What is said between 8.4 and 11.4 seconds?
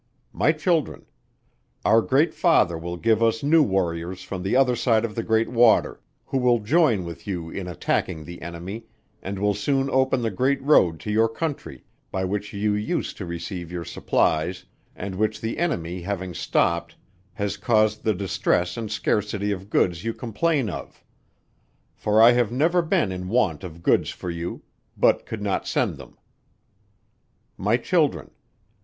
enemy, and will soon open the great road to your